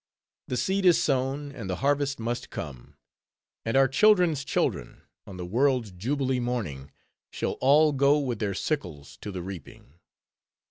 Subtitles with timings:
[0.47, 2.95] The seed is sown, and the harvest must come;
[3.63, 6.89] and our children's children, on the world's jubilee morning,
[7.31, 9.99] shall all go with their sickles to the reaping.